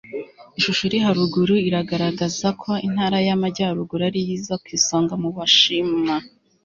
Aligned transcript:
Ishusho 0.57 0.81
iri 0.87 0.97
haruguru 1.05 1.55
iragagaragaza 1.67 2.47
ko 2.61 2.71
intara 2.87 3.17
y 3.27 3.29
amajyaruguru 3.35 4.01
ariyo 4.09 4.31
iza 4.37 4.55
ku 4.63 4.67
isonga 4.77 5.13
mu 5.21 5.29
bashima 5.37 6.15